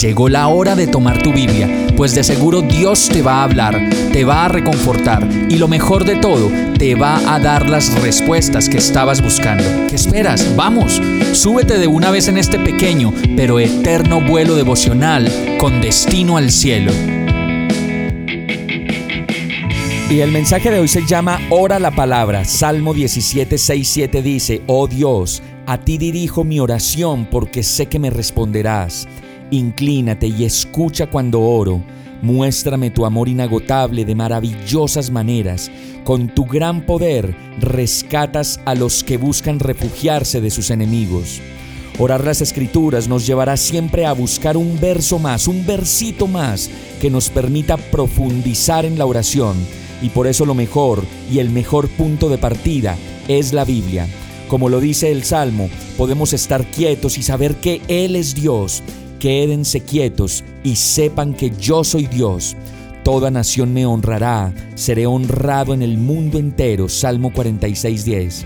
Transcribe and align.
Llegó 0.00 0.28
la 0.28 0.48
hora 0.48 0.74
de 0.74 0.86
tomar 0.86 1.22
tu 1.22 1.32
Biblia, 1.32 1.68
pues 1.96 2.14
de 2.14 2.24
seguro 2.24 2.62
Dios 2.62 3.08
te 3.08 3.22
va 3.22 3.40
a 3.40 3.44
hablar, 3.44 3.90
te 4.12 4.24
va 4.24 4.44
a 4.44 4.48
reconfortar 4.48 5.28
y 5.48 5.58
lo 5.58 5.68
mejor 5.68 6.04
de 6.04 6.16
todo, 6.16 6.50
te 6.78 6.94
va 6.94 7.34
a 7.34 7.38
dar 7.38 7.68
las 7.68 8.00
respuestas 8.00 8.68
que 8.68 8.78
estabas 8.78 9.22
buscando. 9.22 9.64
¿Qué 9.88 9.96
esperas? 9.96 10.56
Vamos, 10.56 11.00
súbete 11.32 11.78
de 11.78 11.86
una 11.86 12.10
vez 12.10 12.28
en 12.28 12.38
este 12.38 12.58
pequeño 12.58 13.12
pero 13.36 13.60
eterno 13.60 14.20
vuelo 14.20 14.56
devocional 14.56 15.30
con 15.58 15.80
destino 15.80 16.36
al 16.36 16.50
cielo. 16.50 16.92
Y 20.10 20.20
el 20.20 20.30
mensaje 20.30 20.70
de 20.70 20.78
hoy 20.78 20.88
se 20.88 21.06
llama 21.06 21.40
Ora 21.48 21.78
la 21.78 21.90
palabra. 21.90 22.44
Salmo 22.44 22.92
17, 22.92 23.56
6, 23.56 23.88
7 23.88 24.22
dice, 24.22 24.62
Oh 24.66 24.86
Dios, 24.86 25.42
a 25.64 25.78
ti 25.78 25.96
dirijo 25.96 26.44
mi 26.44 26.60
oración 26.60 27.26
porque 27.30 27.62
sé 27.62 27.86
que 27.86 27.98
me 27.98 28.10
responderás. 28.10 29.08
Inclínate 29.52 30.28
y 30.28 30.46
escucha 30.46 31.08
cuando 31.08 31.42
oro. 31.42 31.82
Muéstrame 32.22 32.90
tu 32.90 33.04
amor 33.04 33.28
inagotable 33.28 34.06
de 34.06 34.14
maravillosas 34.14 35.10
maneras. 35.10 35.70
Con 36.04 36.34
tu 36.34 36.46
gran 36.46 36.86
poder 36.86 37.36
rescatas 37.60 38.60
a 38.64 38.74
los 38.74 39.04
que 39.04 39.18
buscan 39.18 39.60
refugiarse 39.60 40.40
de 40.40 40.50
sus 40.50 40.70
enemigos. 40.70 41.42
Orar 41.98 42.24
las 42.24 42.40
escrituras 42.40 43.08
nos 43.08 43.26
llevará 43.26 43.58
siempre 43.58 44.06
a 44.06 44.14
buscar 44.14 44.56
un 44.56 44.80
verso 44.80 45.18
más, 45.18 45.46
un 45.46 45.66
versito 45.66 46.26
más 46.26 46.70
que 46.98 47.10
nos 47.10 47.28
permita 47.28 47.76
profundizar 47.76 48.86
en 48.86 48.96
la 48.96 49.04
oración. 49.04 49.54
Y 50.00 50.08
por 50.08 50.28
eso 50.28 50.46
lo 50.46 50.54
mejor 50.54 51.04
y 51.30 51.40
el 51.40 51.50
mejor 51.50 51.88
punto 51.88 52.30
de 52.30 52.38
partida 52.38 52.96
es 53.28 53.52
la 53.52 53.66
Biblia. 53.66 54.08
Como 54.48 54.70
lo 54.70 54.80
dice 54.80 55.12
el 55.12 55.24
Salmo, 55.24 55.68
podemos 55.98 56.32
estar 56.32 56.64
quietos 56.64 57.18
y 57.18 57.22
saber 57.22 57.56
que 57.56 57.82
Él 57.88 58.16
es 58.16 58.34
Dios 58.34 58.82
quédense 59.22 59.78
quietos 59.78 60.42
y 60.64 60.74
sepan 60.74 61.32
que 61.32 61.52
yo 61.56 61.84
soy 61.84 62.06
Dios. 62.06 62.56
Toda 63.04 63.30
nación 63.30 63.72
me 63.72 63.86
honrará, 63.86 64.52
seré 64.74 65.06
honrado 65.06 65.74
en 65.74 65.82
el 65.82 65.96
mundo 65.96 66.40
entero. 66.40 66.88
Salmo 66.88 67.30
46:10. 67.30 68.44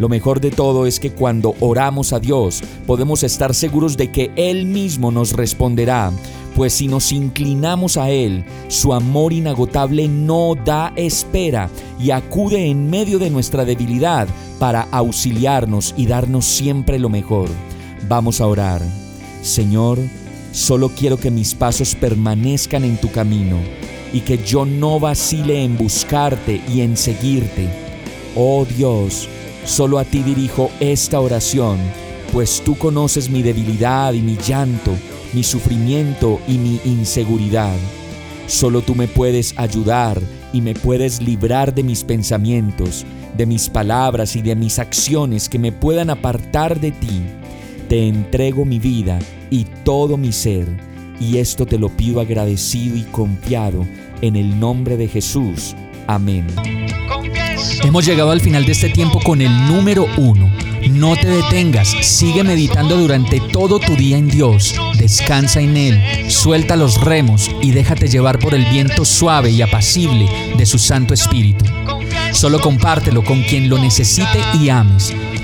Lo 0.00 0.08
mejor 0.08 0.40
de 0.40 0.50
todo 0.50 0.84
es 0.84 0.98
que 0.98 1.12
cuando 1.12 1.54
oramos 1.60 2.12
a 2.12 2.18
Dios 2.18 2.60
podemos 2.88 3.22
estar 3.22 3.54
seguros 3.54 3.96
de 3.96 4.10
que 4.10 4.32
Él 4.34 4.66
mismo 4.66 5.12
nos 5.12 5.32
responderá, 5.32 6.10
pues 6.56 6.72
si 6.72 6.88
nos 6.88 7.12
inclinamos 7.12 7.96
a 7.96 8.10
Él, 8.10 8.44
su 8.66 8.94
amor 8.94 9.32
inagotable 9.32 10.08
no 10.08 10.56
da 10.56 10.92
espera 10.96 11.70
y 12.00 12.10
acude 12.10 12.66
en 12.66 12.90
medio 12.90 13.20
de 13.20 13.30
nuestra 13.30 13.64
debilidad 13.64 14.26
para 14.58 14.88
auxiliarnos 14.90 15.94
y 15.96 16.06
darnos 16.06 16.44
siempre 16.46 16.98
lo 16.98 17.10
mejor. 17.10 17.48
Vamos 18.08 18.40
a 18.40 18.48
orar. 18.48 19.05
Señor, 19.46 19.98
solo 20.52 20.88
quiero 20.88 21.18
que 21.18 21.30
mis 21.30 21.54
pasos 21.54 21.94
permanezcan 21.94 22.84
en 22.84 22.96
tu 22.96 23.10
camino 23.12 23.58
y 24.12 24.20
que 24.20 24.38
yo 24.38 24.64
no 24.64 24.98
vacile 24.98 25.62
en 25.62 25.78
buscarte 25.78 26.60
y 26.68 26.80
en 26.80 26.96
seguirte. 26.96 27.68
Oh 28.34 28.64
Dios, 28.64 29.28
solo 29.64 29.98
a 29.98 30.04
ti 30.04 30.22
dirijo 30.22 30.70
esta 30.80 31.20
oración, 31.20 31.78
pues 32.32 32.60
tú 32.64 32.76
conoces 32.76 33.30
mi 33.30 33.42
debilidad 33.42 34.12
y 34.14 34.20
mi 34.20 34.36
llanto, 34.36 34.92
mi 35.32 35.44
sufrimiento 35.44 36.40
y 36.48 36.58
mi 36.58 36.80
inseguridad. 36.84 37.76
Solo 38.48 38.82
tú 38.82 38.94
me 38.96 39.06
puedes 39.06 39.54
ayudar 39.56 40.20
y 40.52 40.60
me 40.60 40.74
puedes 40.74 41.22
librar 41.22 41.72
de 41.72 41.84
mis 41.84 42.02
pensamientos, 42.02 43.06
de 43.36 43.46
mis 43.46 43.68
palabras 43.68 44.34
y 44.34 44.42
de 44.42 44.56
mis 44.56 44.80
acciones 44.80 45.48
que 45.48 45.58
me 45.58 45.70
puedan 45.70 46.10
apartar 46.10 46.80
de 46.80 46.90
ti. 46.90 47.22
Te 47.88 48.08
entrego 48.08 48.64
mi 48.64 48.80
vida 48.80 49.18
y 49.48 49.64
todo 49.84 50.16
mi 50.16 50.32
ser, 50.32 50.66
y 51.20 51.38
esto 51.38 51.66
te 51.66 51.78
lo 51.78 51.88
pido 51.88 52.20
agradecido 52.20 52.96
y 52.96 53.02
confiado 53.02 53.86
en 54.22 54.34
el 54.34 54.58
nombre 54.58 54.96
de 54.96 55.06
Jesús. 55.06 55.76
Amén. 56.08 56.46
Hemos 57.84 58.04
llegado 58.04 58.32
al 58.32 58.40
final 58.40 58.64
de 58.64 58.72
este 58.72 58.88
tiempo 58.88 59.20
con 59.20 59.40
el 59.40 59.52
número 59.68 60.08
uno. 60.16 60.50
No 60.90 61.16
te 61.16 61.28
detengas, 61.28 61.88
sigue 62.02 62.42
meditando 62.42 62.96
durante 62.96 63.40
todo 63.52 63.78
tu 63.78 63.94
día 63.94 64.18
en 64.18 64.28
Dios, 64.28 64.74
descansa 64.98 65.60
en 65.60 65.76
Él, 65.76 66.30
suelta 66.30 66.76
los 66.76 67.00
remos 67.00 67.50
y 67.60 67.70
déjate 67.70 68.08
llevar 68.08 68.38
por 68.38 68.54
el 68.54 68.64
viento 68.66 69.04
suave 69.04 69.50
y 69.50 69.62
apacible 69.62 70.28
de 70.56 70.66
su 70.66 70.78
Santo 70.78 71.14
Espíritu. 71.14 71.64
Solo 72.32 72.60
compártelo 72.60 73.24
con 73.24 73.42
quien 73.42 73.68
lo 73.68 73.78
necesite 73.78 74.38
y 74.60 74.68
ames. 74.68 75.14